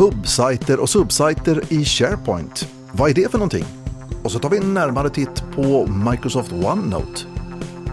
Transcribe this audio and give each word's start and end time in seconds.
Hubsajter 0.00 0.80
och 0.80 0.88
subsajter 0.88 1.62
i 1.68 1.84
SharePoint. 1.84 2.68
Vad 2.92 3.10
är 3.10 3.14
det 3.14 3.30
för 3.30 3.38
någonting? 3.38 3.64
Och 4.22 4.32
så 4.32 4.38
tar 4.38 4.50
vi 4.50 4.58
en 4.58 4.74
närmare 4.74 5.10
titt 5.10 5.44
på 5.54 5.86
Microsoft 6.10 6.52
OneNote. 6.52 7.22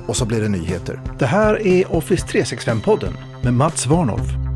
Och 0.07 0.15
så 0.15 0.25
blir 0.25 0.41
det 0.41 0.49
nyheter. 0.49 1.01
Det 1.19 1.25
här 1.25 1.67
är 1.67 1.95
Office 1.95 2.25
365-podden 2.25 3.13
med 3.43 3.53
Mats 3.53 3.87
Warnolf. 3.87 4.46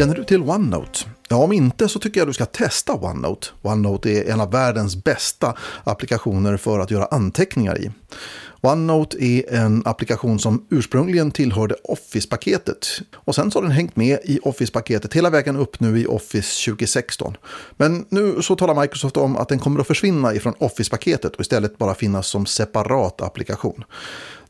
Känner 0.00 0.14
du 0.14 0.24
till 0.24 0.42
OneNote? 0.42 0.98
Ja, 1.28 1.36
om 1.36 1.52
inte 1.52 1.88
så 1.88 1.98
tycker 1.98 2.20
jag 2.20 2.28
du 2.28 2.32
ska 2.32 2.46
testa 2.46 2.92
OneNote. 2.92 3.48
OneNote 3.62 4.10
är 4.10 4.32
en 4.32 4.40
av 4.40 4.50
världens 4.50 5.04
bästa 5.04 5.54
applikationer 5.84 6.56
för 6.56 6.78
att 6.78 6.90
göra 6.90 7.04
anteckningar 7.04 7.78
i. 7.78 7.90
OneNote 8.60 9.24
är 9.24 9.54
en 9.54 9.82
applikation 9.86 10.38
som 10.38 10.66
ursprungligen 10.70 11.30
tillhörde 11.30 11.74
Office-paketet. 11.84 12.86
Och 13.14 13.34
sen 13.34 13.50
så 13.50 13.58
har 13.58 13.62
den 13.62 13.70
hängt 13.70 13.96
med 13.96 14.18
i 14.24 14.38
Office-paketet 14.42 15.14
hela 15.14 15.30
vägen 15.30 15.56
upp 15.56 15.80
nu 15.80 16.00
i 16.00 16.06
Office 16.06 16.70
2016. 16.70 17.36
Men 17.76 18.04
nu 18.08 18.42
så 18.42 18.56
talar 18.56 18.80
Microsoft 18.80 19.16
om 19.16 19.36
att 19.36 19.48
den 19.48 19.58
kommer 19.58 19.80
att 19.80 19.86
försvinna 19.86 20.34
ifrån 20.34 20.54
Office-paketet 20.58 21.34
och 21.34 21.40
istället 21.40 21.78
bara 21.78 21.94
finnas 21.94 22.26
som 22.26 22.46
separat 22.46 23.20
applikation. 23.20 23.84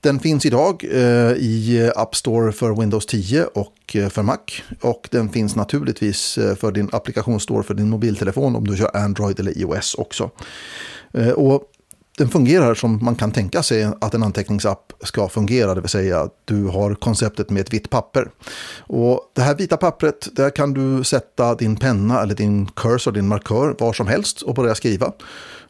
Den 0.01 0.21
finns 0.21 0.47
idag 0.47 0.85
eh, 0.91 1.33
i 1.33 1.91
App 1.97 2.15
Store 2.15 2.53
för 2.53 2.81
Windows 2.81 3.07
10 3.07 3.45
och 3.45 3.97
eh, 3.97 4.09
för 4.09 4.23
Mac. 4.23 4.39
Och 4.81 5.09
den 5.11 5.29
finns 5.29 5.57
naturligtvis 5.57 6.39
eh, 6.39 6.55
för 6.55 6.73
din 6.73 6.89
applikationsstore 6.93 7.63
för 7.63 7.75
din 7.75 7.91
mobiltelefon 7.91 8.57
om 8.57 8.67
du 8.67 8.77
kör 8.77 8.97
Android 8.97 9.41
eller 9.41 9.59
iOS 9.59 9.95
också. 9.95 10.31
Eh, 11.13 11.31
och 11.31 11.63
den 12.19 12.29
fungerar 12.29 12.75
som 12.75 13.05
man 13.05 13.15
kan 13.15 13.33
tänka 13.33 13.63
sig 13.63 13.85
att 14.01 14.15
en 14.15 14.23
anteckningsapp 14.23 14.93
ska 15.05 15.29
fungera, 15.29 15.75
det 15.75 15.81
vill 15.81 15.91
säga 15.91 16.21
att 16.21 16.35
du 16.45 16.65
har 16.65 16.95
konceptet 16.95 17.51
med 17.51 17.61
ett 17.61 17.73
vitt 17.73 17.91
papper. 17.91 18.31
Och 18.79 19.33
det 19.35 19.43
här 19.43 19.55
vita 19.55 19.77
pappret, 19.77 20.29
där 20.33 20.51
kan 20.51 20.73
du 20.73 21.05
sätta 21.05 21.55
din 21.55 21.77
penna 21.77 22.23
eller 22.23 22.35
din 22.35 22.67
cursor, 22.67 23.13
din 23.13 23.29
markör, 23.29 23.77
var 23.79 23.93
som 23.93 24.07
helst 24.07 24.43
och 24.43 24.55
börja 24.55 24.75
skriva. 24.75 25.13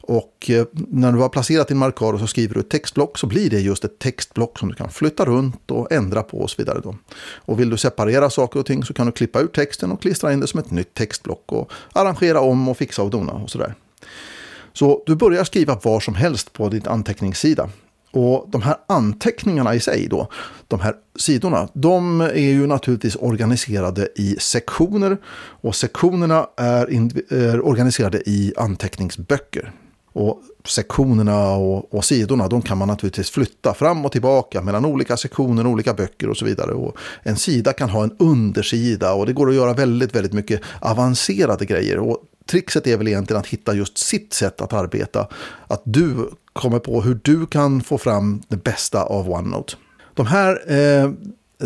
Och 0.00 0.50
eh, 0.50 0.66
när 0.72 1.12
du 1.12 1.18
har 1.18 1.28
placerat 1.28 1.68
din 1.68 1.78
markör 1.78 2.12
och 2.12 2.20
så 2.20 2.26
skriver 2.26 2.54
du 2.54 2.60
ett 2.60 2.70
textblock 2.70 3.18
så 3.18 3.26
blir 3.26 3.50
det 3.50 3.60
just 3.60 3.84
ett 3.84 3.98
textblock 3.98 4.58
som 4.58 4.68
du 4.68 4.74
kan 4.74 4.90
flytta 4.90 5.24
runt 5.24 5.70
och 5.70 5.92
ändra 5.92 6.22
på 6.22 6.38
och 6.38 6.50
så 6.50 6.54
vidare. 6.58 6.80
Då. 6.82 6.96
Och 7.34 7.60
vill 7.60 7.70
du 7.70 7.76
separera 7.76 8.30
saker 8.30 8.60
och 8.60 8.66
ting 8.66 8.84
så 8.84 8.94
kan 8.94 9.06
du 9.06 9.12
klippa 9.12 9.40
ut 9.40 9.54
texten 9.54 9.92
och 9.92 10.02
klistra 10.02 10.32
in 10.32 10.40
det 10.40 10.46
som 10.46 10.60
ett 10.60 10.70
nytt 10.70 10.94
textblock 10.94 11.52
och 11.52 11.72
arrangera 11.92 12.40
om 12.40 12.68
och 12.68 12.76
fixa 12.76 13.02
och 13.02 13.10
dona 13.10 13.32
och 13.32 13.50
sådär. 13.50 13.74
Så 14.72 15.02
du 15.06 15.16
börjar 15.16 15.44
skriva 15.44 15.78
var 15.82 16.00
som 16.00 16.14
helst 16.14 16.52
på 16.52 16.68
din 16.68 16.88
anteckningssida. 16.88 17.70
Och 18.12 18.48
de 18.48 18.62
här 18.62 18.76
anteckningarna 18.86 19.74
i 19.74 19.80
sig 19.80 20.06
då, 20.10 20.28
de 20.68 20.80
här 20.80 20.94
sidorna, 21.18 21.68
de 21.72 22.20
är 22.20 22.34
ju 22.34 22.66
naturligtvis 22.66 23.16
organiserade 23.16 24.08
i 24.16 24.36
sektioner. 24.40 25.18
Och 25.34 25.74
sektionerna 25.74 26.46
är, 26.56 26.86
är 27.32 27.66
organiserade 27.66 28.22
i 28.26 28.52
anteckningsböcker. 28.56 29.72
Och 30.12 30.42
sektionerna 30.64 31.50
och, 31.50 31.94
och, 31.94 32.04
sidorna 32.04 32.48
de 32.48 32.62
kan 32.62 32.78
man 32.78 32.88
naturligtvis 32.88 33.30
flytta 33.30 33.74
fram 33.74 34.04
och 34.04 34.12
tillbaka 34.12 34.62
mellan 34.62 34.84
olika 34.84 35.16
sektioner, 35.16 35.66
olika 35.66 35.94
böcker 35.94 36.30
och 36.30 36.36
så 36.36 36.44
vidare. 36.44 36.72
Och 36.72 36.96
en 37.22 37.36
sida 37.36 37.72
kan 37.72 37.90
ha 37.90 38.04
en 38.04 38.16
undersida 38.18 39.12
och 39.12 39.26
det 39.26 39.32
går 39.32 39.48
att 39.48 39.54
göra 39.54 39.72
väldigt, 39.72 40.14
väldigt 40.14 40.32
mycket 40.32 40.60
avancerade 40.80 41.64
grejer. 41.64 41.98
Och 41.98 42.18
trixet 42.50 42.86
är 42.86 42.96
väl 42.96 43.08
egentligen 43.08 43.40
att 43.40 43.46
hitta 43.46 43.74
just 43.74 43.98
sitt 43.98 44.32
sätt 44.32 44.60
att 44.60 44.72
arbeta. 44.72 45.28
Att 45.66 45.82
du 45.84 46.30
kommer 46.52 46.78
på 46.78 47.02
hur 47.02 47.20
du 47.22 47.46
kan 47.46 47.80
få 47.80 47.98
fram 47.98 48.42
det 48.48 48.56
bästa 48.56 49.02
av 49.02 49.30
OneNote. 49.30 49.74
De 50.14 50.26
här 50.26 50.72
eh, 50.72 51.10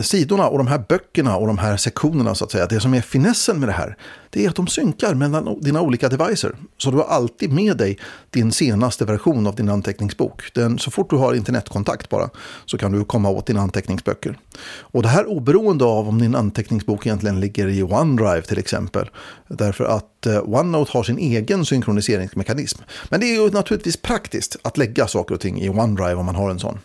sidorna 0.02 0.48
och 0.48 0.58
de 0.58 0.66
här 0.66 0.84
böckerna 0.88 1.36
och 1.36 1.46
de 1.46 1.58
här 1.58 1.76
sektionerna 1.76 2.34
så 2.34 2.44
att 2.44 2.50
säga. 2.50 2.66
Det 2.66 2.80
som 2.80 2.94
är 2.94 3.00
finessen 3.00 3.60
med 3.60 3.68
det 3.68 3.72
här, 3.72 3.96
det 4.30 4.44
är 4.44 4.48
att 4.48 4.56
de 4.56 4.66
synkar 4.66 5.14
mellan 5.14 5.60
dina 5.60 5.80
olika 5.80 6.08
devices. 6.08 6.52
Så 6.78 6.90
du 6.90 6.96
har 6.96 7.04
alltid 7.04 7.52
med 7.52 7.76
dig 7.76 7.98
din 8.30 8.52
senaste 8.52 9.04
version 9.04 9.46
av 9.46 9.54
din 9.54 9.68
anteckningsbok. 9.68 10.42
Den, 10.54 10.78
så 10.78 10.90
fort 10.90 11.10
du 11.10 11.16
har 11.16 11.34
internetkontakt 11.34 12.08
bara 12.08 12.30
så 12.66 12.78
kan 12.78 12.92
du 12.92 13.04
komma 13.04 13.28
åt 13.28 13.46
dina 13.46 13.60
anteckningsböcker. 13.60 14.38
Och 14.80 15.02
det 15.02 15.08
här 15.08 15.26
oberoende 15.26 15.84
av 15.84 16.08
om 16.08 16.20
din 16.20 16.34
anteckningsbok 16.34 17.06
egentligen 17.06 17.40
ligger 17.40 17.68
i 17.68 17.82
OneDrive 17.82 18.42
till 18.42 18.58
exempel. 18.58 19.10
Därför 19.48 19.84
att 19.84 20.26
eh, 20.26 20.42
OneNote 20.48 20.90
har 20.92 21.02
sin 21.02 21.18
egen 21.18 21.64
synkroniseringsmekanism. 21.64 22.82
Men 23.08 23.20
det 23.20 23.26
är 23.26 23.42
ju 23.42 23.50
naturligtvis 23.50 23.96
praktiskt 23.96 24.56
att 24.62 24.78
lägga 24.78 25.06
saker 25.06 25.34
och 25.34 25.40
ting 25.40 25.60
i 25.62 25.68
OneDrive 25.68 26.14
om 26.14 26.26
man 26.26 26.34
har 26.34 26.50
en 26.50 26.58
sån. 26.58 26.78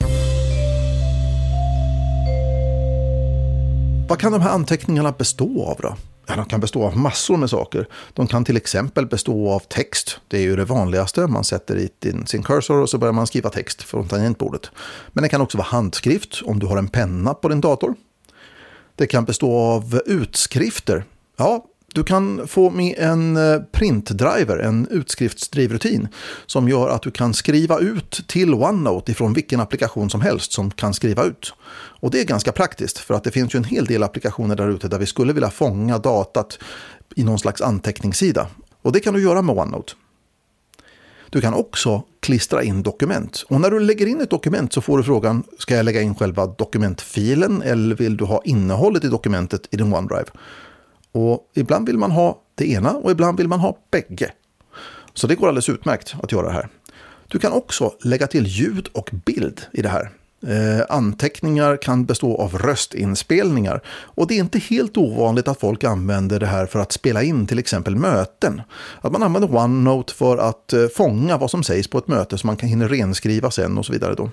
Vad 4.10 4.20
kan 4.20 4.32
de 4.32 4.42
här 4.42 4.50
anteckningarna 4.50 5.12
bestå 5.12 5.64
av 5.64 5.78
då? 5.82 5.96
Ja, 6.28 6.36
de 6.36 6.46
kan 6.46 6.60
bestå 6.60 6.84
av 6.84 6.98
massor 6.98 7.38
med 7.38 7.50
saker. 7.50 7.88
De 8.14 8.28
kan 8.28 8.46
till 8.46 8.58
exempel 8.58 9.06
bestå 9.06 9.50
av 9.50 9.60
text. 9.60 10.20
Det 10.28 10.38
är 10.38 10.42
ju 10.42 10.56
det 10.56 10.66
vanligaste. 10.66 11.28
Man 11.28 11.44
sätter 11.44 11.78
i 11.78 11.90
sin 12.26 12.44
cursor 12.44 12.82
och 12.82 12.90
så 12.90 12.98
börjar 12.98 13.14
man 13.14 13.28
skriva 13.28 13.50
text 13.50 13.84
från 13.84 14.08
tangentbordet. 14.08 14.72
Men 15.08 15.22
det 15.22 15.30
kan 15.30 15.42
också 15.42 15.58
vara 15.58 15.68
handskrift 15.68 16.42
om 16.46 16.60
du 16.60 16.68
har 16.68 16.78
en 16.78 16.88
penna 16.88 17.34
på 17.34 17.50
din 17.50 17.62
dator. 17.62 17.96
Det 18.96 19.08
kan 19.08 19.26
bestå 19.26 19.58
av 19.58 20.02
utskrifter. 20.06 21.04
Ja, 21.38 21.66
du 21.94 22.04
kan 22.04 22.48
få 22.48 22.70
med 22.70 22.96
en 22.98 23.38
eh, 23.38 23.60
printdriver, 23.72 24.58
en 24.58 24.88
utskriftsdrivrutin 24.88 26.08
som 26.46 26.70
gör 26.70 26.90
att 26.90 27.02
du 27.02 27.12
kan 27.12 27.34
skriva 27.34 27.80
ut 27.80 28.24
till 28.28 28.54
OneNote 28.54 29.12
ifrån 29.12 29.34
vilken 29.34 29.60
applikation 29.60 30.10
som 30.10 30.22
helst 30.22 30.52
som 30.52 30.72
kan 30.72 30.94
skriva 30.94 31.24
ut. 31.24 31.54
Och 32.02 32.12
det 32.12 32.22
är 32.22 32.26
ganska 32.26 32.52
praktiskt 32.52 32.98
för 32.98 33.14
att 33.14 33.24
det 33.24 33.32
finns 33.32 33.56
ju 33.56 33.58
en 33.58 33.64
hel 33.64 33.86
del 33.86 34.04
applikationer 34.04 34.56
där 34.56 34.70
ute 34.70 34.88
där 34.88 35.00
vi 35.00 35.06
skulle 35.06 35.34
vilja 35.34 35.50
fånga 35.50 35.98
datat 35.98 36.60
i 37.16 37.24
någon 37.24 37.40
slags 37.40 37.62
anteckningssida. 37.62 38.48
Och 38.82 38.92
det 38.92 39.00
kan 39.00 39.14
du 39.14 39.22
göra 39.22 39.42
med 39.42 39.58
OneNote. 39.58 39.94
Du 41.30 41.42
kan 41.42 41.54
också 41.54 42.04
klistra 42.20 42.64
in 42.64 42.84
dokument. 42.84 43.46
Och 43.50 43.62
när 43.62 43.72
du 43.72 43.80
lägger 43.80 44.06
in 44.06 44.22
ett 44.22 44.30
dokument 44.30 44.74
så 44.74 44.82
får 44.82 44.98
du 44.98 45.04
frågan, 45.04 45.44
ska 45.60 45.76
jag 45.76 45.86
lägga 45.86 46.02
in 46.02 46.16
själva 46.16 46.46
dokumentfilen 46.46 47.62
eller 47.62 47.96
vill 47.96 48.18
du 48.18 48.26
ha 48.26 48.42
innehållet 48.46 49.04
i 49.04 49.08
dokumentet 49.08 49.68
i 49.72 49.78
din 49.78 49.94
OneDrive? 49.94 50.32
Och 51.12 51.52
ibland 51.56 51.88
vill 51.88 51.98
man 51.98 52.12
ha 52.12 52.42
det 52.56 52.72
ena 52.72 52.92
och 52.92 53.12
ibland 53.12 53.38
vill 53.38 53.48
man 53.48 53.60
ha 53.60 53.78
bägge. 53.92 54.32
Så 55.14 55.28
det 55.28 55.36
går 55.36 55.48
alldeles 55.48 55.70
utmärkt 55.70 56.16
att 56.24 56.32
göra 56.32 56.48
det 56.48 56.54
här. 56.54 56.70
Du 57.28 57.40
kan 57.40 57.52
också 57.52 57.94
lägga 58.04 58.28
till 58.28 58.48
ljud 58.48 58.90
och 58.94 59.10
bild 59.26 59.62
i 59.74 59.82
det 59.82 59.90
här. 59.90 60.12
Eh, 60.48 60.86
anteckningar 60.90 61.78
kan 61.78 62.06
bestå 62.06 62.38
av 62.38 62.58
röstinspelningar 62.58 63.82
och 63.88 64.28
det 64.28 64.34
är 64.34 64.40
inte 64.40 64.60
helt 64.60 64.98
ovanligt 64.98 65.48
att 65.48 65.60
folk 65.60 65.84
använder 65.84 66.40
det 66.40 66.46
här 66.46 66.66
för 66.66 66.80
att 66.80 66.92
spela 66.92 67.24
in 67.24 67.48
till 67.48 67.60
exempel 67.60 67.96
möten. 67.96 68.62
Att 69.02 69.12
man 69.12 69.24
använder 69.24 69.56
OneNote 69.56 70.14
för 70.14 70.38
att 70.38 70.74
eh, 70.74 70.88
fånga 70.88 71.38
vad 71.38 71.52
som 71.52 71.64
sägs 71.64 71.88
på 71.88 71.98
ett 71.98 72.08
möte 72.08 72.38
så 72.38 72.48
man 72.48 72.58
kan 72.58 72.70
hinna 72.70 72.88
renskriva 72.88 73.52
sen 73.52 73.78
och 73.78 73.86
så 73.86 73.94
vidare. 73.94 74.16
Då. 74.16 74.32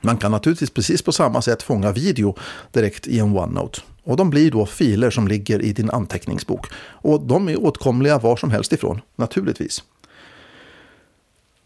Man 0.00 0.16
kan 0.16 0.30
naturligtvis 0.30 0.70
precis 0.70 1.02
på 1.02 1.12
samma 1.12 1.42
sätt 1.42 1.62
fånga 1.62 1.92
video 1.92 2.36
direkt 2.72 3.06
i 3.06 3.18
en 3.18 3.38
OneNote. 3.38 3.80
Och 4.06 4.16
de 4.16 4.30
blir 4.30 4.50
då 4.50 4.66
filer 4.66 5.10
som 5.10 5.28
ligger 5.28 5.62
i 5.62 5.72
din 5.72 5.90
anteckningsbok. 5.90 6.66
Och 6.76 7.20
de 7.20 7.48
är 7.48 7.64
åtkomliga 7.64 8.18
var 8.18 8.36
som 8.36 8.50
helst 8.50 8.72
ifrån, 8.72 9.00
naturligtvis. 9.16 9.82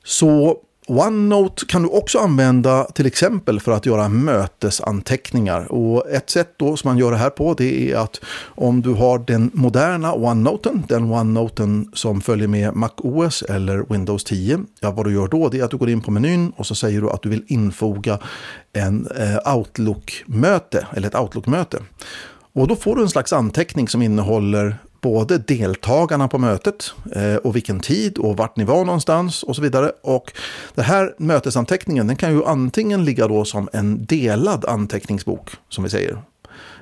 Så 0.05 0.61
OneNote 0.91 1.67
kan 1.67 1.83
du 1.83 1.89
också 1.89 2.19
använda 2.19 2.85
till 2.85 3.07
exempel 3.07 3.61
för 3.61 3.73
att 3.73 3.87
göra 3.87 4.09
mötesanteckningar. 4.09 5.73
Och 5.73 6.11
ett 6.11 6.31
sätt 6.31 6.55
då 6.57 6.77
som 6.77 6.89
man 6.89 6.99
gör 6.99 7.11
det 7.11 7.17
här 7.17 7.31
på 7.31 7.55
det 7.55 7.93
är 7.93 7.97
att 7.97 8.21
om 8.45 8.83
du 8.83 8.95
har 8.95 9.19
den 9.19 9.51
moderna 9.55 10.15
OneNoten, 10.15 10.85
den 10.89 11.05
OneNoten 11.05 11.91
som 11.95 12.21
följer 12.21 12.49
med 12.49 12.75
MacOS 12.77 13.43
eller 13.43 13.85
Windows 13.89 14.25
10. 14.25 14.61
Ja, 14.81 14.91
vad 14.91 15.07
du 15.07 15.15
gör 15.15 15.29
då 15.29 15.49
det 15.49 15.61
är 15.61 15.65
att 15.65 15.71
du 15.71 15.77
går 15.77 15.91
in 15.91 16.01
på 16.01 16.11
menyn 16.11 16.53
och 16.57 16.67
så 16.67 16.75
säger 16.75 17.01
du 17.01 17.11
att 17.11 17.23
du 17.23 17.29
vill 17.29 17.45
infoga 17.47 18.19
en 18.73 19.07
eh, 19.07 19.57
Outlook-möte 19.57 20.87
eller 20.93 21.09
ett 21.09 21.15
Outlook-möte. 21.15 21.79
Och 22.53 22.69
då 22.69 22.77
får 22.77 22.97
du 22.97 23.03
en 23.03 23.09
slags 23.09 23.33
anteckning 23.33 23.89
som 23.89 24.03
innehåller 24.03 24.77
både 25.01 25.39
deltagarna 25.39 26.29
på 26.29 26.39
mötet 26.39 26.93
eh, 27.13 27.35
och 27.35 27.57
vilken 27.57 27.81
tid 27.81 28.19
och 28.19 28.37
vart 28.37 28.57
ni 28.57 28.65
var 28.65 28.85
någonstans 28.85 29.43
och 29.43 29.57
så 29.57 29.63
vidare. 29.63 29.93
Och 30.03 30.33
den 30.75 30.85
här 30.85 31.15
mötesanteckningen 31.19 32.07
den 32.07 32.17
kan 32.17 32.33
ju 32.33 32.45
antingen 32.45 33.05
ligga 33.05 33.29
då 33.29 33.45
som 33.45 33.69
en 33.73 34.05
delad 34.05 34.65
anteckningsbok 34.65 35.51
som 35.69 35.85
vi 35.85 35.91
säger. 35.91 36.23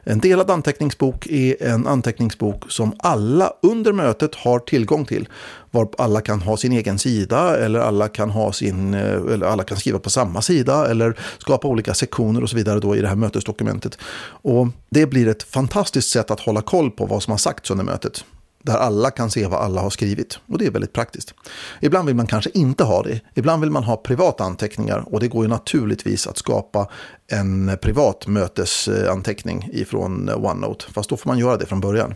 En 0.05 0.19
delad 0.21 0.51
anteckningsbok 0.51 1.27
är 1.27 1.63
en 1.63 1.87
anteckningsbok 1.87 2.73
som 2.73 2.93
alla 2.99 3.53
under 3.63 3.93
mötet 3.93 4.35
har 4.35 4.59
tillgång 4.59 5.05
till. 5.05 5.29
Var 5.71 5.89
alla 5.99 6.21
kan 6.21 6.41
ha 6.41 6.57
sin 6.57 6.73
egen 6.73 6.99
sida 6.99 7.57
eller 7.57 7.81
alla 7.81 8.09
kan, 8.09 8.31
ha 8.31 8.53
sin, 8.53 8.95
eh, 8.95 9.33
eller 9.33 9.47
alla 9.47 9.65
kan 9.65 9.77
skriva 9.79 9.99
på 9.99 10.11
samma 10.11 10.43
sida 10.43 10.91
eller 10.91 11.19
skapa 11.39 11.69
olika 11.69 11.95
sektioner 11.95 12.43
och 12.43 12.51
så 12.51 12.57
vidare 12.57 12.81
då 12.81 12.97
i 12.97 13.01
det 13.01 13.09
här 13.09 13.17
mötesdokumentet. 13.17 13.99
Och 14.43 14.69
det 14.91 15.07
blir 15.07 15.29
ett 15.29 15.43
fantastiskt 15.43 16.11
sätt 16.11 16.31
att 16.31 16.41
hålla 16.41 16.63
koll 16.63 16.91
på 16.91 17.07
vad 17.07 17.23
som 17.23 17.31
har 17.31 17.39
sagts 17.39 17.71
under 17.71 17.85
mötet 17.85 18.25
där 18.69 18.77
alla 18.79 19.11
kan 19.11 19.31
se 19.31 19.47
vad 19.47 19.61
alla 19.61 19.81
har 19.81 19.91
skrivit. 19.91 20.39
Och 20.49 20.59
det 20.59 20.67
är 20.67 20.71
väldigt 20.71 20.93
praktiskt. 20.93 21.35
Ibland 21.81 22.07
vill 22.07 22.17
man 22.17 22.27
kanske 22.27 22.51
inte 22.55 22.85
ha 22.85 23.03
det. 23.03 23.21
Ibland 23.35 23.61
vill 23.61 23.71
man 23.71 23.85
ha 23.85 23.97
privata 23.97 24.45
anteckningar 24.45 25.05
och 25.07 25.21
det 25.21 25.29
går 25.29 25.45
ju 25.45 25.49
naturligtvis 25.49 26.27
att 26.27 26.39
skapa 26.39 26.89
en 27.27 27.79
privat 27.83 28.27
mötesanteckning 28.27 29.69
ifrån 29.73 30.31
OneNote. 30.31 30.85
Fast 30.93 31.11
då 31.11 31.17
får 31.17 31.31
man 31.31 31.39
göra 31.39 31.57
det 31.57 31.67
från 31.67 31.81
början. 31.81 32.15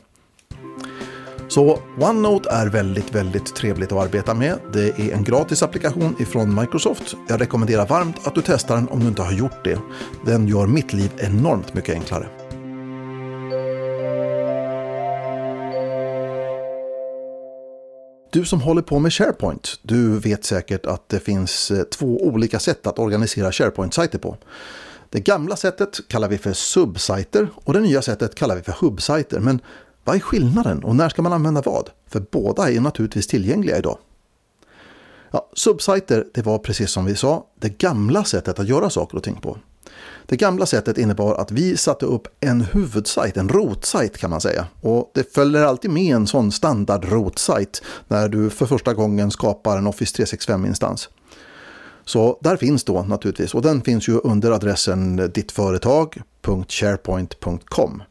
Så 1.48 1.78
OneNote 2.00 2.50
är 2.50 2.66
väldigt, 2.66 3.14
väldigt 3.14 3.54
trevligt 3.54 3.92
att 3.92 4.04
arbeta 4.04 4.34
med. 4.34 4.58
Det 4.72 4.98
är 4.98 5.12
en 5.12 5.24
gratis 5.24 5.62
applikation 5.62 6.16
ifrån 6.18 6.54
Microsoft. 6.54 7.16
Jag 7.28 7.40
rekommenderar 7.40 7.86
varmt 7.86 8.26
att 8.26 8.34
du 8.34 8.42
testar 8.46 8.74
den 8.74 8.88
om 8.88 9.00
du 9.00 9.06
inte 9.06 9.22
har 9.22 9.32
gjort 9.32 9.64
det. 9.64 9.78
Den 10.26 10.48
gör 10.48 10.66
mitt 10.66 10.92
liv 10.92 11.10
enormt 11.18 11.74
mycket 11.74 11.94
enklare. 11.94 12.41
Du 18.32 18.44
som 18.44 18.60
håller 18.60 18.82
på 18.82 18.98
med 18.98 19.12
SharePoint, 19.12 19.78
du 19.82 20.18
vet 20.18 20.44
säkert 20.44 20.86
att 20.86 21.08
det 21.08 21.20
finns 21.20 21.70
eh, 21.70 21.82
två 21.82 22.26
olika 22.26 22.58
sätt 22.58 22.86
att 22.86 22.98
organisera 22.98 23.52
SharePoint-sajter 23.52 24.18
på. 24.18 24.36
Det 25.10 25.20
gamla 25.20 25.56
sättet 25.56 26.08
kallar 26.08 26.28
vi 26.28 26.38
för 26.38 26.52
subsajter 26.52 27.48
och 27.54 27.72
det 27.72 27.80
nya 27.80 28.02
sättet 28.02 28.34
kallar 28.34 28.56
vi 28.56 28.62
för 28.62 28.72
hubsajter. 28.80 29.40
Men 29.40 29.60
vad 30.04 30.16
är 30.16 30.20
skillnaden 30.20 30.84
och 30.84 30.96
när 30.96 31.08
ska 31.08 31.22
man 31.22 31.32
använda 31.32 31.62
vad? 31.62 31.90
För 32.08 32.22
båda 32.30 32.70
är 32.70 32.80
naturligtvis 32.80 33.26
tillgängliga 33.26 33.78
idag. 33.78 33.98
Ja, 35.30 35.50
subsajter, 35.52 36.26
det 36.34 36.42
var 36.42 36.58
precis 36.58 36.90
som 36.90 37.04
vi 37.04 37.16
sa, 37.16 37.46
det 37.60 37.78
gamla 37.78 38.24
sättet 38.24 38.58
att 38.58 38.68
göra 38.68 38.90
saker 38.90 39.16
och 39.16 39.22
ting 39.22 39.40
på. 39.40 39.58
Det 40.26 40.36
gamla 40.36 40.66
sättet 40.66 40.98
innebar 40.98 41.34
att 41.34 41.50
vi 41.50 41.76
satte 41.76 42.06
upp 42.06 42.28
en 42.40 42.60
huvudsajt, 42.60 43.36
en 43.36 43.48
rotsajt 43.48 44.18
kan 44.18 44.30
man 44.30 44.40
säga. 44.40 44.66
Och 44.80 45.10
det 45.14 45.34
följer 45.34 45.62
alltid 45.62 45.90
med 45.90 46.16
en 46.16 46.26
sån 46.26 46.52
standard 46.52 47.04
rotsajt 47.04 47.82
när 48.08 48.28
du 48.28 48.50
för 48.50 48.66
första 48.66 48.94
gången 48.94 49.30
skapar 49.30 49.78
en 49.78 49.86
Office 49.86 50.22
365-instans. 50.22 51.08
Så 52.04 52.38
där 52.40 52.56
finns 52.56 52.84
då 52.84 53.02
naturligtvis, 53.02 53.54
och 53.54 53.62
den 53.62 53.82
finns 53.82 54.08
ju 54.08 54.18
under 54.18 54.50
adressen 54.50 55.16
dittföretag.sharepoint.com. 55.16 58.02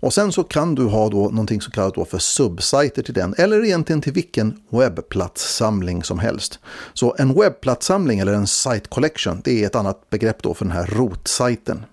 Och 0.00 0.14
sen 0.14 0.32
så 0.32 0.44
kan 0.44 0.74
du 0.74 0.84
ha 0.84 1.08
då 1.08 1.22
någonting 1.22 1.60
som 1.60 1.72
kallas 1.72 1.92
då 1.92 2.04
för 2.04 2.18
subsajter 2.18 3.02
till 3.02 3.14
den, 3.14 3.34
eller 3.38 3.64
egentligen 3.64 4.00
till 4.00 4.12
vilken 4.12 4.60
webbplatssamling 4.70 6.02
som 6.02 6.18
helst. 6.18 6.58
Så 6.92 7.14
en 7.18 7.34
webbplatssamling 7.34 8.18
eller 8.18 8.32
en 8.32 8.46
site 8.46 8.88
collection, 8.88 9.40
det 9.44 9.62
är 9.62 9.66
ett 9.66 9.74
annat 9.74 10.10
begrepp 10.10 10.42
då 10.42 10.54
för 10.54 10.64
den 10.64 10.72
här 10.72 10.86
rotsajten. 10.86 11.84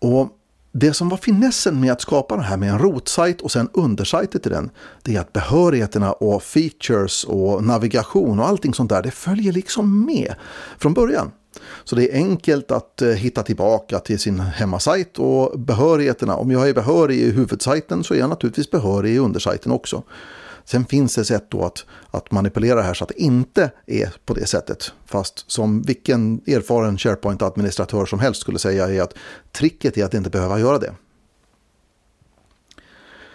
Och 0.00 0.28
det 0.72 0.94
som 0.94 1.08
var 1.08 1.16
finessen 1.16 1.80
med 1.80 1.92
att 1.92 2.00
skapa 2.00 2.36
det 2.36 2.42
här 2.42 2.56
med 2.56 2.70
en 2.70 2.78
rotsajt 2.78 3.40
och 3.40 3.52
sen 3.52 3.68
undersajter 3.72 4.38
till 4.38 4.50
den, 4.50 4.70
det 5.02 5.16
är 5.16 5.20
att 5.20 5.32
behörigheterna 5.32 6.12
och 6.12 6.42
features 6.42 7.24
och 7.24 7.64
navigation 7.64 8.40
och 8.40 8.48
allting 8.48 8.74
sånt 8.74 8.90
där, 8.90 9.02
det 9.02 9.10
följer 9.10 9.52
liksom 9.52 10.04
med 10.04 10.34
från 10.78 10.94
början. 10.94 11.30
Så 11.88 11.96
det 11.96 12.12
är 12.12 12.14
enkelt 12.14 12.70
att 12.70 13.02
eh, 13.02 13.08
hitta 13.08 13.42
tillbaka 13.42 13.98
till 13.98 14.18
sin 14.18 14.40
hemmasajt 14.40 15.18
och 15.18 15.60
behörigheterna. 15.60 16.36
Om 16.36 16.50
jag 16.50 16.68
är 16.68 16.74
behörig 16.74 17.18
i 17.18 17.30
huvudsajten 17.30 18.04
så 18.04 18.14
är 18.14 18.18
jag 18.18 18.30
naturligtvis 18.30 18.70
behörig 18.70 19.14
i 19.14 19.18
undersajten 19.18 19.72
också. 19.72 20.02
Sen 20.64 20.84
finns 20.84 21.14
det 21.14 21.24
sätt 21.24 21.46
då 21.48 21.64
att, 21.64 21.86
att 22.10 22.30
manipulera 22.30 22.74
det 22.74 22.82
här 22.82 22.94
så 22.94 23.04
att 23.04 23.08
det 23.08 23.22
inte 23.22 23.70
är 23.86 24.14
på 24.24 24.34
det 24.34 24.46
sättet. 24.46 24.92
Fast 25.06 25.50
som 25.50 25.82
vilken 25.82 26.40
erfaren 26.46 26.98
SharePoint-administratör 26.98 28.06
som 28.06 28.18
helst 28.18 28.40
skulle 28.40 28.58
säga 28.58 28.88
är 28.88 29.02
att 29.02 29.14
tricket 29.52 29.98
är 29.98 30.04
att 30.04 30.14
inte 30.14 30.30
behöva 30.30 30.58
göra 30.58 30.78
det. 30.78 30.94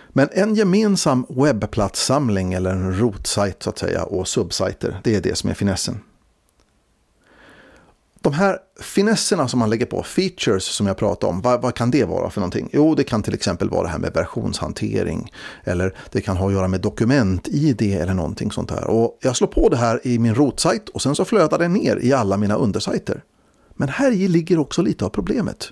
Men 0.09 0.29
en 0.31 0.55
gemensam 0.55 1.25
webbplatssamling 1.29 2.53
eller 2.53 2.71
en 2.71 2.99
rotsajt 2.99 3.63
så 3.63 3.69
att 3.69 3.79
säga 3.79 4.03
och 4.03 4.27
subsajter, 4.27 4.99
det 5.03 5.15
är 5.15 5.21
det 5.21 5.37
som 5.37 5.49
är 5.49 5.53
finessen. 5.53 5.99
De 8.23 8.33
här 8.33 8.57
finesserna 8.81 9.47
som 9.47 9.59
man 9.59 9.69
lägger 9.69 9.85
på, 9.85 10.03
features 10.03 10.63
som 10.63 10.87
jag 10.87 10.97
pratade 10.97 11.33
om, 11.33 11.41
vad, 11.41 11.61
vad, 11.61 11.75
kan 11.75 11.91
det 11.91 12.03
vara 12.03 12.29
för 12.29 12.41
någonting? 12.41 12.69
Jo, 12.73 12.95
det 12.95 13.03
kan 13.03 13.23
till 13.23 13.33
exempel 13.33 13.69
vara 13.69 13.83
det 13.83 13.89
här 13.89 13.99
med 13.99 14.13
versionshantering 14.13 15.31
eller 15.63 15.95
det 16.11 16.21
kan 16.21 16.37
ha 16.37 16.47
att 16.47 16.53
göra 16.53 16.67
med 16.67 16.81
dokument-id 16.81 17.81
eller 17.81 18.13
någonting 18.13 18.51
sånt 18.51 18.71
här. 18.71 18.87
Och 18.87 19.17
jag 19.21 19.35
slår 19.35 19.47
på 19.47 19.69
det 19.69 19.77
här 19.77 20.07
i 20.07 20.19
min 20.19 20.35
rotsajt 20.35 20.89
och 20.89 21.01
sen 21.01 21.15
så 21.15 21.25
flödar 21.25 21.59
det 21.59 21.67
ner 21.67 21.99
i 22.01 22.13
alla 22.13 22.37
mina 22.37 22.55
undersajter. 22.55 23.23
Men 23.75 23.89
här 23.89 24.11
i 24.11 24.27
ligger 24.27 24.59
också 24.59 24.81
lite 24.81 25.05
av 25.05 25.09
problemet. 25.09 25.71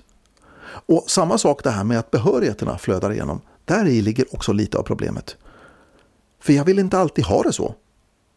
Och 0.86 1.04
samma 1.06 1.38
sak 1.38 1.64
det 1.64 1.70
här 1.70 1.84
med 1.84 1.98
att 1.98 2.10
behörigheterna 2.10 2.78
flödar 2.78 3.12
igenom. 3.12 3.40
Där 3.64 3.86
i 3.86 4.02
ligger 4.02 4.34
också 4.34 4.52
lite 4.52 4.78
av 4.78 4.82
problemet. 4.82 5.36
För 6.40 6.52
jag 6.52 6.64
vill 6.64 6.78
inte 6.78 6.98
alltid 6.98 7.24
ha 7.24 7.42
det 7.42 7.52
så. 7.52 7.74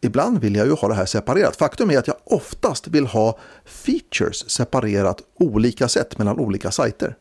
Ibland 0.00 0.38
vill 0.40 0.56
jag 0.56 0.66
ju 0.66 0.72
ha 0.72 0.88
det 0.88 0.94
här 0.94 1.06
separerat. 1.06 1.56
Faktum 1.56 1.90
är 1.90 1.98
att 1.98 2.06
jag 2.06 2.16
oftast 2.24 2.88
vill 2.88 3.06
ha 3.06 3.38
features 3.64 4.50
separerat 4.50 5.22
olika 5.34 5.88
sätt 5.88 6.18
mellan 6.18 6.38
olika 6.38 6.70
sajter. 6.70 7.16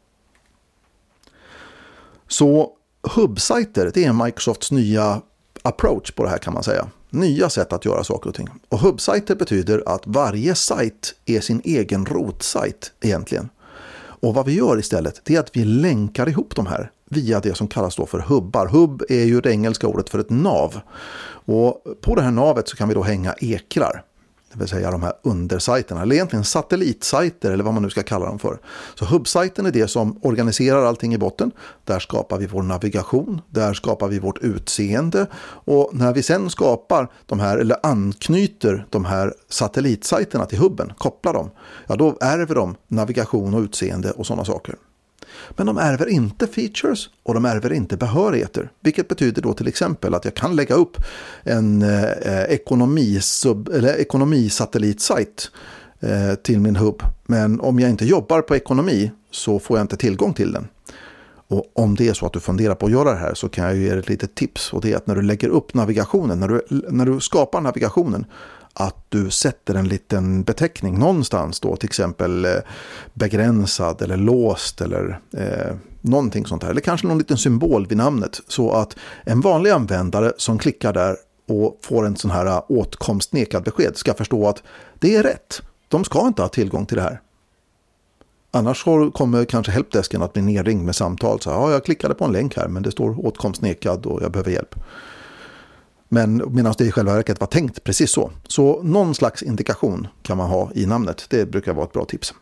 Så 2.28 2.72
hubbsajter, 3.02 3.92
det 3.94 4.06
är 4.06 4.14
Microsofts 4.26 4.72
nya 4.72 5.22
approach 5.62 6.12
på 6.12 6.24
det 6.24 6.30
här 6.30 6.38
kan 6.38 6.54
man 6.54 6.64
säga. 6.64 6.88
Nya 7.10 7.50
sätt 7.50 7.74
att 7.74 7.86
göra 7.86 8.04
saker 8.04 8.30
och 8.30 8.36
ting. 8.36 8.50
Och 8.70 8.80
hubbsajter 8.80 9.36
betyder 9.36 9.84
att 9.86 10.02
varje 10.06 10.56
sajt 10.56 11.16
är 11.26 11.42
sin 11.42 11.62
egen 11.64 12.06
rotsajt 12.06 12.92
egentligen. 13.02 13.50
Och 13.98 14.34
vad 14.34 14.46
vi 14.46 14.54
gör 14.54 14.80
istället, 14.80 15.22
det 15.24 15.36
är 15.36 15.40
att 15.40 15.56
vi 15.56 15.66
länkar 15.66 16.30
ihop 16.30 16.56
de 16.56 16.66
här 16.66 16.92
via 17.10 17.40
det 17.40 17.56
som 17.56 17.68
kallas 17.68 17.96
då 17.96 18.06
för 18.06 18.20
hubbar. 18.20 18.68
Hubb 18.68 19.04
är 19.10 19.24
ju 19.24 19.42
det 19.42 19.52
engelska 19.52 19.88
ordet 19.88 20.10
för 20.10 20.20
ett 20.20 20.30
nav. 20.30 20.80
Och 21.46 21.84
på 22.02 22.16
det 22.16 22.22
här 22.22 22.32
navet 22.32 22.70
så 22.70 22.78
kan 22.78 22.88
vi 22.88 22.94
då 22.94 23.04
hänga 23.04 23.34
ekrar. 23.34 24.04
Det 24.56 24.60
vill 24.60 24.68
säga 24.68 24.92
de 24.92 25.04
här 25.04 25.14
undersajterna, 25.22 26.02
eller 26.02 26.16
egentligen 26.16 26.46
satellitsajter 26.46 27.52
eller 27.52 27.64
vad 27.64 27.74
man 27.74 27.84
nu 27.84 27.90
ska 27.90 28.04
kalla 28.04 28.26
dem 28.26 28.40
för. 28.40 28.60
Så 28.96 29.06
hubbsajten 29.06 29.66
är 29.66 29.72
det 29.72 29.88
som 29.88 30.20
organiserar 30.22 30.86
allting 30.86 31.14
i 31.14 31.18
botten. 31.18 31.52
Där 31.84 32.00
skapar 32.00 32.38
vi 32.38 32.48
vår 32.48 32.64
navigation, 32.64 33.42
där 33.50 33.74
skapar 33.74 34.08
vi 34.08 34.20
vårt 34.20 34.38
utseende 34.38 35.28
och 35.46 35.90
när 35.94 36.14
vi 36.14 36.24
sen 36.24 36.50
skapar 36.50 37.12
de 37.26 37.40
här, 37.40 37.58
eller 37.58 37.78
anknyter 37.84 38.86
de 38.90 39.06
här 39.06 39.34
satellitsajterna 39.50 40.46
till 40.46 40.60
hubben, 40.60 40.94
kopplar 40.98 41.34
dem, 41.34 41.50
ja 41.88 41.96
då 41.96 42.18
ärver 42.22 42.56
de 42.56 42.76
navigation 42.88 43.54
och 43.54 43.62
utseende 43.62 44.12
och 44.12 44.26
sådana 44.26 44.46
saker. 44.46 44.76
Men 45.50 45.68
de 45.68 45.78
ärver 45.78 46.10
inte 46.10 46.48
features 46.48 47.10
och 47.24 47.34
de 47.34 47.46
ärver 47.46 47.74
inte 47.74 47.98
behörigheter. 47.98 48.70
Vilket 48.80 49.08
betyder 49.08 49.42
då 49.42 49.54
till 49.54 49.68
exempel 49.68 50.14
att 50.14 50.26
jag 50.26 50.34
kan 50.34 50.56
lägga 50.56 50.76
upp 50.76 50.98
en 51.44 51.82
eh, 51.82 52.04
eh 52.04 52.44
ekonomisub, 52.44 53.70
eller 53.70 53.96
ekonomisatellitsajt 53.96 55.52
eh, 56.00 56.36
till 56.36 56.60
min 56.60 56.76
hubb. 56.76 57.02
Men 57.26 57.60
om 57.60 57.80
jag 57.80 57.90
inte 57.90 58.06
jobbar 58.06 58.42
på 58.42 58.56
ekonomi 58.56 59.12
så 59.32 59.60
får 59.60 59.78
jag 59.78 59.84
inte 59.84 59.98
tillgång 59.98 60.34
till 60.34 60.52
den. 60.52 60.68
Och 61.48 61.72
om 61.74 61.96
det 61.96 62.08
är 62.08 62.14
så 62.14 62.26
att 62.26 62.34
du 62.34 62.40
funderar 62.40 62.76
på 62.76 62.86
att 62.86 62.92
göra 62.92 63.12
det 63.12 63.20
här 63.20 63.34
så 63.34 63.50
kan 63.50 63.66
jag 63.66 63.76
ge 63.76 63.90
dig 63.90 64.00
ett 64.00 64.10
litet 64.10 64.36
tips. 64.36 64.74
Och 64.74 64.82
det 64.82 64.92
är 64.92 64.98
att 64.98 65.08
när 65.08 65.16
du 65.16 65.22
lägger 65.22 65.50
upp 65.50 65.74
navigationen, 65.74 66.40
när 66.40 66.48
du, 66.48 66.62
när 66.90 67.06
du 67.06 67.20
skapar 67.20 67.62
navigationen, 67.62 68.26
att 68.78 69.06
du 69.10 69.30
sätter 69.30 69.76
en 69.76 69.88
liten 69.88 70.44
beteckning 70.44 71.00
någonstans 71.00 71.60
då, 71.60 71.76
till 71.76 71.90
exempel 71.90 72.46
eh, 72.46 72.52
begränsad 73.14 74.02
eller 74.02 74.18
låst 74.18 74.82
eller 74.82 75.20
eh, 75.38 75.76
någonting 76.02 76.46
sånt 76.46 76.64
här. 76.64 76.70
Eller 76.70 76.82
kanske 76.82 77.08
någon 77.08 77.18
liten 77.18 77.38
symbol 77.38 77.88
vid 77.88 77.98
namnet 77.98 78.42
så 78.48 78.72
att 78.72 78.96
en 79.24 79.42
vanlig 79.42 79.72
användare 79.72 80.34
som 80.38 80.58
klickar 80.58 80.94
där 80.94 81.16
och 81.48 81.80
får 81.82 82.06
en 82.06 82.16
sån 82.16 82.32
här 82.32 82.46
eh, 82.46 82.52
åtkomstnekad 82.52 82.88
åtkomst 82.88 83.34
nekad 83.34 83.64
besked 83.64 83.98
ska 83.98 84.14
förstå 84.14 84.48
att 84.48 84.64
det 85.00 85.16
är 85.16 85.24
rätt. 85.24 85.62
De 85.88 86.04
ska 86.04 86.28
inte 86.28 86.42
ha 86.42 86.50
tillgång 86.50 86.86
till 86.86 86.98
det 86.98 87.04
här. 87.04 87.22
Annars 88.52 88.84
kommer 89.14 89.46
kanske 89.46 89.72
helpdesken 89.72 90.22
att 90.22 90.34
bli 90.34 90.42
nerringd 90.42 90.86
med 90.86 90.96
samtal. 90.96 91.42
Så, 91.42 91.50
ja, 91.50 91.72
jag 91.72 91.86
klickade 91.86 92.14
på 92.14 92.26
en 92.26 92.32
länk 92.32 92.58
här 92.58 92.68
men 92.68 92.84
det 92.84 92.92
står 92.92 93.26
åtkomst 93.26 93.62
nekad 93.62 94.06
och 94.06 94.24
jag 94.24 94.32
behöver 94.32 94.52
hjälp. 94.52 94.76
Men 96.10 96.54
medan 96.56 96.74
det 96.78 96.86
i 96.86 96.92
själva 96.92 97.14
verket 97.14 97.40
var 97.40 97.48
tänkt 97.48 97.84
precis 97.84 98.12
så. 98.12 98.32
Så 98.48 98.84
någon 98.84 99.16
slags 99.16 99.44
indikation 99.44 100.08
kan 100.22 100.38
man 100.38 100.50
ha 100.50 100.72
i 100.76 100.86
namnet. 100.86 101.26
Det 101.30 101.46
brukar 101.46 101.74
vara 101.74 101.86
ett 101.86 101.94
bra 101.94 102.06
tips. 102.06 102.34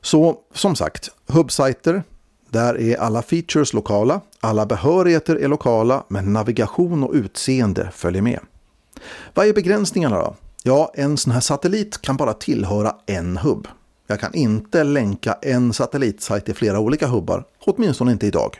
Så 0.00 0.36
som 0.54 0.76
sagt, 0.76 1.10
hubbsajter, 1.26 2.02
Där 2.50 2.80
är 2.80 2.96
alla 2.96 3.22
features 3.22 3.72
lokala, 3.72 4.20
alla 4.40 4.66
behörigheter 4.66 5.36
är 5.36 5.48
lokala, 5.48 6.04
men 6.08 6.32
navigation 6.32 7.04
och 7.04 7.12
utseende 7.14 7.90
följer 7.92 8.22
med. 8.22 8.40
Vad 9.34 9.46
är 9.46 9.52
begränsningarna 9.52 10.16
då? 10.16 10.36
Ja, 10.62 10.92
en 10.94 11.16
sån 11.16 11.32
här 11.32 11.40
satellit 11.40 12.02
kan 12.02 12.16
bara 12.16 12.32
tillhöra 12.32 12.96
en 13.06 13.36
hubb. 13.36 13.68
Jag 14.06 14.20
kan 14.20 14.34
inte 14.34 14.84
länka 14.84 15.36
en 15.42 15.72
satellitsajt 15.72 16.44
till 16.44 16.54
flera 16.54 16.78
olika 16.78 17.06
hubbar, 17.06 17.44
åtminstone 17.60 18.12
inte 18.12 18.26
idag. 18.26 18.56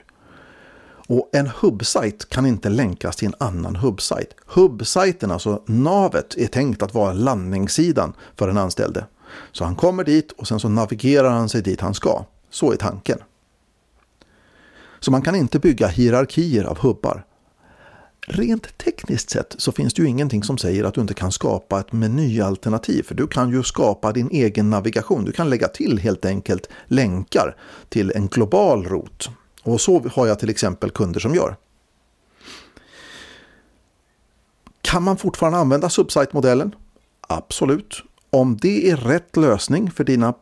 Och 1.10 1.30
en 1.32 1.46
hubbsajt 1.46 2.28
kan 2.28 2.46
inte 2.46 2.68
länkas 2.68 3.16
till 3.16 3.28
en 3.28 3.34
annan 3.38 3.76
hubbsajt. 3.76 4.34
Hubbsajten, 4.46 5.30
alltså 5.30 5.62
navet, 5.66 6.36
är 6.36 6.46
tänkt 6.46 6.82
att 6.82 6.94
vara 6.94 7.12
landningssidan 7.12 8.12
för 8.36 8.46
den 8.46 8.58
anställde. 8.58 9.04
Så 9.52 9.64
han 9.64 9.76
kommer 9.76 10.04
dit 10.04 10.32
och 10.32 10.48
sen 10.48 10.60
så 10.60 10.68
navigerar 10.68 11.30
han 11.30 11.48
sig 11.48 11.62
dit 11.62 11.80
han 11.80 11.94
ska. 11.94 12.24
Så 12.50 12.72
är 12.72 12.76
tanken. 12.76 13.18
Så 15.00 15.10
man 15.10 15.22
kan 15.22 15.34
inte 15.34 15.58
bygga 15.58 15.86
hierarkier 15.86 16.64
av 16.64 16.78
hubbar. 16.78 17.24
Rent 18.26 18.78
tekniskt 18.78 19.30
sett 19.30 19.54
så 19.58 19.72
finns 19.72 19.94
det 19.94 20.02
ju 20.02 20.08
ingenting 20.08 20.42
som 20.42 20.58
säger 20.58 20.84
att 20.84 20.94
du 20.94 21.00
inte 21.00 21.14
kan 21.14 21.32
skapa 21.32 21.80
ett 21.80 21.92
menyalternativ. 21.92 23.02
För 23.02 23.14
du 23.14 23.26
kan 23.26 23.50
ju 23.50 23.62
skapa 23.62 24.12
din 24.12 24.30
egen 24.30 24.70
navigation. 24.70 25.24
Du 25.24 25.32
kan 25.32 25.50
lägga 25.50 25.68
till 25.68 25.98
helt 25.98 26.24
enkelt 26.24 26.68
länkar 26.86 27.56
till 27.88 28.12
en 28.14 28.28
global 28.28 28.84
rot. 28.84 29.30
Och 29.70 29.80
så 29.80 30.02
har 30.14 30.26
jag 30.26 30.38
till 30.38 30.50
exempel 30.50 30.90
kunder 30.90 31.20
som 31.20 31.34
gör. 31.34 31.56
Kan 34.80 35.02
man 35.02 35.16
fortfarande 35.16 35.58
använda 35.58 35.88
subsite-modellen? 35.88 36.74
Absolut. 37.28 38.02
Om 38.30 38.56
det 38.56 38.90
är 38.90 38.96
rätt 38.96 39.36
lösning 39.36 39.90
för 39.90 40.04
dina, 40.04 40.34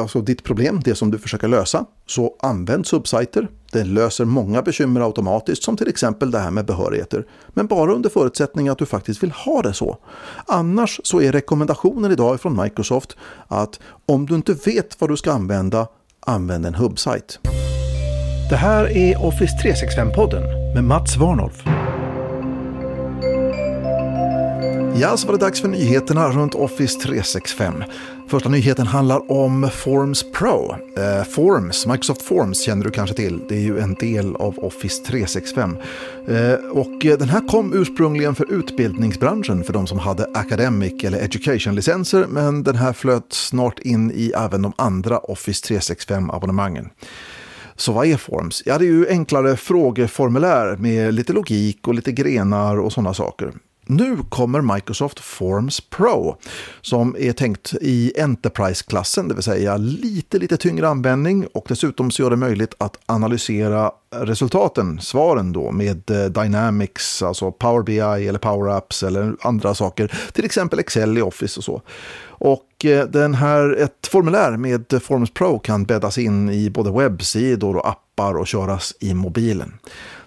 alltså 0.00 0.20
ditt 0.20 0.44
problem, 0.44 0.80
det 0.84 0.94
som 0.94 1.10
du 1.10 1.18
försöker 1.18 1.48
lösa, 1.48 1.84
så 2.06 2.36
använd 2.40 2.86
subsiter. 2.86 3.48
Det 3.72 3.84
löser 3.84 4.24
många 4.24 4.62
bekymmer 4.62 5.00
automatiskt, 5.00 5.62
som 5.62 5.76
till 5.76 5.88
exempel 5.88 6.30
det 6.30 6.38
här 6.38 6.50
med 6.50 6.66
behörigheter. 6.66 7.26
Men 7.48 7.66
bara 7.66 7.94
under 7.94 8.10
förutsättning 8.10 8.68
att 8.68 8.78
du 8.78 8.86
faktiskt 8.86 9.22
vill 9.22 9.30
ha 9.30 9.62
det 9.62 9.72
så. 9.72 9.98
Annars 10.46 11.00
så 11.04 11.20
är 11.20 11.32
rekommendationen 11.32 12.12
idag 12.12 12.40
från 12.40 12.62
Microsoft 12.62 13.16
att 13.48 13.80
om 14.06 14.26
du 14.26 14.34
inte 14.34 14.52
vet 14.52 15.00
vad 15.00 15.10
du 15.10 15.16
ska 15.16 15.32
använda, 15.32 15.86
använd 16.20 16.66
en 16.66 16.74
hubbsite. 16.74 17.38
Det 18.50 18.56
här 18.56 18.96
är 18.96 19.24
Office 19.24 19.56
365-podden 19.64 20.74
med 20.74 20.84
Mats 20.84 21.16
Warnolf. 21.16 21.64
Ja, 25.00 25.16
så 25.16 25.26
var 25.26 25.34
det 25.34 25.40
dags 25.40 25.60
för 25.60 25.68
nyheterna 25.68 26.28
runt 26.28 26.54
Office 26.54 27.00
365. 27.00 27.84
Första 28.28 28.48
nyheten 28.48 28.86
handlar 28.86 29.32
om 29.32 29.70
Forms 29.72 30.32
Pro. 30.32 30.74
Eh, 30.96 31.24
Forms, 31.24 31.86
Microsoft 31.86 32.22
Forms 32.22 32.62
känner 32.62 32.84
du 32.84 32.90
kanske 32.90 33.16
till. 33.16 33.40
Det 33.48 33.54
är 33.54 33.60
ju 33.60 33.78
en 33.78 33.94
del 33.94 34.36
av 34.36 34.58
Office 34.58 35.04
365. 35.04 35.76
Eh, 36.28 36.54
och 36.72 37.06
eh, 37.06 37.18
den 37.18 37.28
här 37.28 37.48
kom 37.48 37.72
ursprungligen 37.74 38.34
för 38.34 38.52
utbildningsbranschen 38.52 39.64
för 39.64 39.72
de 39.72 39.86
som 39.86 39.98
hade 39.98 40.26
Academic 40.34 41.04
eller 41.04 41.18
Education-licenser. 41.18 42.26
Men 42.28 42.62
den 42.62 42.76
här 42.76 42.92
flöt 42.92 43.32
snart 43.32 43.78
in 43.78 44.10
i 44.10 44.32
även 44.36 44.62
de 44.62 44.72
andra 44.76 45.18
Office 45.18 45.74
365-abonnemangen. 45.74 46.88
Så 47.80 47.92
vad 47.92 48.06
är 48.06 48.16
Forms? 48.16 48.62
Ja, 48.66 48.78
det 48.78 48.84
är 48.84 48.92
ju 48.92 49.08
enklare 49.08 49.56
frågeformulär 49.56 50.76
med 50.76 51.14
lite 51.14 51.32
logik 51.32 51.88
och 51.88 51.94
lite 51.94 52.12
grenar 52.12 52.80
och 52.80 52.92
sådana 52.92 53.14
saker. 53.14 53.52
Nu 53.86 54.16
kommer 54.28 54.74
Microsoft 54.74 55.20
Forms 55.20 55.80
Pro 55.80 56.36
som 56.80 57.16
är 57.18 57.32
tänkt 57.32 57.74
i 57.80 58.20
Enterprise-klassen, 58.20 59.28
det 59.28 59.34
vill 59.34 59.42
säga 59.42 59.76
lite, 59.76 60.38
lite 60.38 60.56
tyngre 60.56 60.88
användning 60.88 61.46
och 61.54 61.64
dessutom 61.68 62.10
så 62.10 62.22
gör 62.22 62.30
det 62.30 62.36
möjligt 62.36 62.74
att 62.78 62.98
analysera 63.06 63.92
resultaten, 64.10 65.00
svaren 65.00 65.52
då 65.52 65.70
med 65.70 66.10
eh, 66.10 66.24
Dynamics, 66.24 67.22
alltså 67.22 67.52
Power 67.52 67.82
BI 67.82 68.28
eller 68.28 68.38
Power 68.38 68.76
Apps 68.76 69.02
eller 69.02 69.36
andra 69.40 69.74
saker, 69.74 70.12
till 70.32 70.44
exempel 70.44 70.78
Excel 70.78 71.18
i 71.18 71.22
Office 71.22 71.60
och 71.60 71.64
så. 71.64 71.82
Och 72.22 72.84
eh, 72.84 73.06
den 73.06 73.34
här, 73.34 73.76
ett 73.76 73.99
formulär 74.10 74.56
med 74.56 75.02
Forms 75.02 75.30
Pro 75.30 75.58
kan 75.58 75.84
bäddas 75.84 76.18
in 76.18 76.50
i 76.50 76.70
både 76.70 76.90
webbsidor 76.90 77.76
och 77.76 77.88
appar 77.88 78.34
och 78.34 78.46
köras 78.46 78.94
i 79.00 79.14
mobilen. 79.14 79.78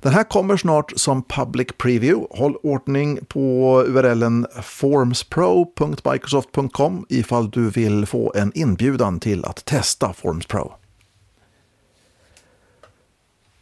Den 0.01 0.13
här 0.13 0.23
kommer 0.23 0.57
snart 0.57 0.93
som 0.95 1.23
public 1.23 1.67
preview. 1.77 2.27
Håll 2.39 2.55
ordning 2.63 3.19
på 3.27 3.83
urlen 3.87 4.47
formspro.microsoft.com 4.61 7.05
ifall 7.09 7.49
du 7.49 7.69
vill 7.69 8.05
få 8.05 8.33
en 8.35 8.51
inbjudan 8.55 9.19
till 9.19 9.45
att 9.45 9.65
testa 9.65 10.13
Forms 10.13 10.45
Pro. 10.45 10.73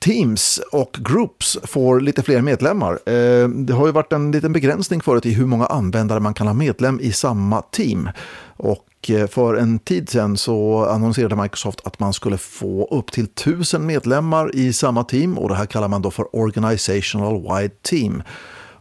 Teams 0.01 0.61
och 0.71 0.99
Groups 0.99 1.57
får 1.63 1.99
lite 1.99 2.23
fler 2.23 2.41
medlemmar. 2.41 2.99
Eh, 3.05 3.47
det 3.49 3.73
har 3.73 3.85
ju 3.85 3.91
varit 3.91 4.13
en 4.13 4.31
liten 4.31 4.53
begränsning 4.53 5.01
förut 5.01 5.25
i 5.25 5.33
hur 5.33 5.45
många 5.45 5.65
användare 5.65 6.19
man 6.19 6.33
kan 6.33 6.47
ha 6.47 6.53
medlem 6.53 6.99
i 6.99 7.11
samma 7.11 7.61
team. 7.61 8.09
Och 8.57 9.09
eh, 9.09 9.27
för 9.27 9.55
en 9.55 9.79
tid 9.79 10.09
sedan 10.09 10.37
så 10.37 10.85
annonserade 10.85 11.35
Microsoft 11.35 11.81
att 11.83 11.99
man 11.99 12.13
skulle 12.13 12.37
få 12.37 12.87
upp 12.91 13.11
till 13.11 13.27
tusen 13.27 13.85
medlemmar 13.85 14.55
i 14.55 14.73
samma 14.73 15.03
team 15.03 15.37
och 15.37 15.49
det 15.49 15.55
här 15.55 15.65
kallar 15.65 15.87
man 15.87 16.01
då 16.01 16.11
för 16.11 16.35
Organizational 16.35 17.41
Wide 17.41 17.75
Team. 17.81 18.23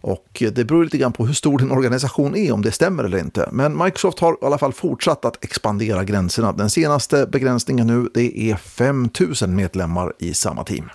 Och 0.00 0.42
eh, 0.42 0.52
det 0.52 0.64
beror 0.64 0.84
lite 0.84 0.98
grann 0.98 1.12
på 1.12 1.26
hur 1.26 1.34
stor 1.34 1.58
din 1.58 1.70
organisation 1.70 2.36
är, 2.36 2.52
om 2.52 2.62
det 2.62 2.72
stämmer 2.72 3.04
eller 3.04 3.18
inte. 3.18 3.48
Men 3.52 3.84
Microsoft 3.84 4.18
har 4.18 4.32
i 4.32 4.36
alla 4.46 4.58
fall 4.58 4.72
fortsatt 4.72 5.24
att 5.24 5.44
expandera 5.44 6.04
gränserna. 6.04 6.52
Den 6.52 6.70
senaste 6.70 7.26
begränsningen 7.26 7.86
nu 7.86 8.08
det 8.14 8.50
är 8.50 8.56
5000 8.56 9.56
medlemmar 9.56 10.12
i 10.18 10.34
samma 10.34 10.64
team. 10.64 10.90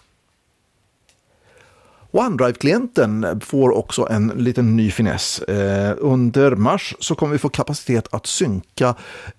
OneDrive-klienten 2.15 3.41
får 3.41 3.77
också 3.77 4.07
en 4.11 4.27
liten 4.27 4.75
ny 4.75 4.91
finess. 4.91 5.39
Eh, 5.39 5.95
under 5.97 6.55
mars 6.55 6.95
så 6.99 7.15
kommer 7.15 7.33
vi 7.33 7.39
få 7.39 7.49
kapacitet 7.49 8.07
att 8.11 8.25
synka 8.25 8.95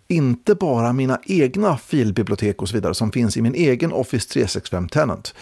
inte 0.09 0.55
bara 0.55 0.93
mina 0.93 1.21
egna 1.25 1.77
filbibliotek 1.79 2.63
och 2.63 2.69
så 2.69 2.75
vidare 2.75 2.95
som 2.95 3.13
finns 3.13 3.37
i 3.37 3.43
min 3.43 3.55
egen 3.55 3.93
Office 3.93 4.29
365 4.29 4.89
Tenant. 4.89 5.35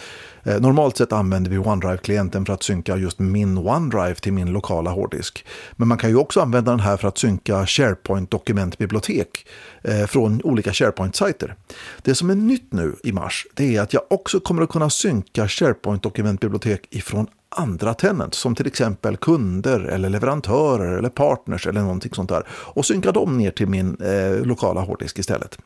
Eh, 0.43 0.61
normalt 0.61 0.97
sett 0.97 1.11
använder 1.11 1.51
vi 1.51 1.57
OneDrive-klienten 1.57 2.45
för 2.45 2.53
att 2.53 2.63
synka 2.63 2.97
just 2.97 3.19
min 3.19 3.57
OneDrive 3.57 4.15
till 4.15 4.33
min 4.33 4.51
lokala 4.51 4.91
hårddisk. 4.91 5.45
Men 5.75 5.87
man 5.87 5.97
kan 5.97 6.09
ju 6.09 6.15
också 6.15 6.41
använda 6.41 6.71
den 6.71 6.79
här 6.79 6.97
för 6.97 7.07
att 7.07 7.17
synka 7.17 7.65
SharePoint-dokumentbibliotek 7.65 9.47
eh, 9.83 10.05
från 10.05 10.41
olika 10.43 10.71
SharePoint-sajter. 10.71 11.55
Det 12.01 12.15
som 12.15 12.29
är 12.29 12.35
nytt 12.35 12.73
nu 12.73 12.95
i 13.03 13.11
mars 13.11 13.47
det 13.53 13.75
är 13.75 13.81
att 13.81 13.93
jag 13.93 14.03
också 14.09 14.39
kommer 14.39 14.61
att 14.61 14.69
kunna 14.69 14.89
synka 14.89 15.47
SharePoint-dokumentbibliotek 15.47 16.87
ifrån 16.89 17.27
andra 17.55 17.93
tenants 17.93 18.37
som 18.37 18.55
till 18.55 18.67
exempel 18.67 19.17
kunder 19.17 19.79
eller 19.79 20.09
leverantörer 20.09 20.97
eller 20.97 21.09
partners 21.09 21.67
eller 21.67 21.81
någonting 21.81 22.13
sånt 22.13 22.29
där 22.29 22.43
och 22.49 22.85
synka 22.85 23.11
dem 23.11 23.37
ner 23.37 23.51
till 23.51 23.67
min 23.67 23.97
eh, 24.01 24.45
lokala 24.45 24.81
hårddisk 24.81 25.19
istället. 25.19 25.57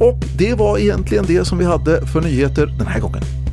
Och 0.00 0.22
det 0.38 0.54
var 0.54 0.78
egentligen 0.78 1.24
det 1.26 1.44
som 1.44 1.58
vi 1.58 1.64
hade 1.64 2.06
för 2.06 2.20
nyheter 2.20 2.66
den 2.66 2.86
här 2.86 3.00
gången. 3.00 3.45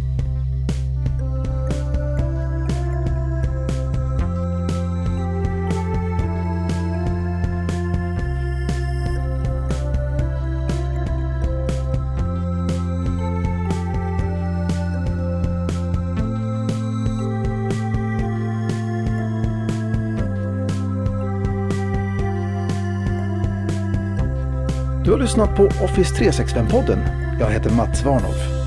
Du 25.13 25.17
har 25.17 25.21
lyssnat 25.21 25.55
på 25.55 25.65
Office 25.65 26.15
365-podden. 26.15 26.99
Jag 27.39 27.49
heter 27.49 27.69
Mats 27.69 28.05
Warnhoff. 28.05 28.62